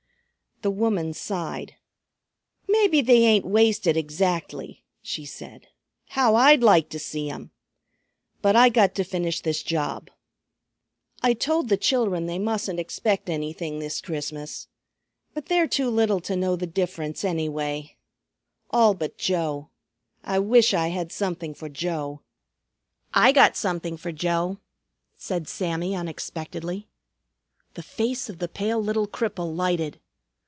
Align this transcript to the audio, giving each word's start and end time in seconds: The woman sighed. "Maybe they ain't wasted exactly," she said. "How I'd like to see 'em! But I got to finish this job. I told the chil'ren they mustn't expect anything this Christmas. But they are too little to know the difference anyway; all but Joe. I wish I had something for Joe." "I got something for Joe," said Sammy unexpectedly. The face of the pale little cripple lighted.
The 0.63 0.69
woman 0.69 1.11
sighed. 1.15 1.73
"Maybe 2.67 3.01
they 3.01 3.23
ain't 3.25 3.45
wasted 3.47 3.97
exactly," 3.97 4.83
she 5.01 5.25
said. 5.25 5.69
"How 6.09 6.35
I'd 6.35 6.61
like 6.61 6.87
to 6.89 6.99
see 6.99 7.31
'em! 7.31 7.49
But 8.43 8.55
I 8.55 8.69
got 8.69 8.93
to 8.93 9.03
finish 9.03 9.41
this 9.41 9.63
job. 9.63 10.11
I 11.23 11.33
told 11.33 11.67
the 11.67 11.77
chil'ren 11.79 12.27
they 12.27 12.37
mustn't 12.37 12.79
expect 12.79 13.27
anything 13.27 13.79
this 13.79 14.01
Christmas. 14.01 14.67
But 15.33 15.47
they 15.47 15.59
are 15.61 15.65
too 15.67 15.89
little 15.89 16.19
to 16.19 16.35
know 16.35 16.55
the 16.55 16.67
difference 16.67 17.25
anyway; 17.25 17.97
all 18.69 18.93
but 18.93 19.17
Joe. 19.17 19.71
I 20.23 20.37
wish 20.37 20.75
I 20.75 20.89
had 20.89 21.11
something 21.11 21.55
for 21.55 21.69
Joe." 21.69 22.21
"I 23.15 23.31
got 23.31 23.57
something 23.57 23.97
for 23.97 24.11
Joe," 24.11 24.59
said 25.17 25.47
Sammy 25.47 25.95
unexpectedly. 25.95 26.87
The 27.73 27.81
face 27.81 28.29
of 28.29 28.37
the 28.37 28.47
pale 28.47 28.79
little 28.79 29.07
cripple 29.07 29.55
lighted. 29.57 29.99